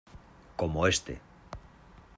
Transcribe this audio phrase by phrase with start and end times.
[0.57, 1.13] como este.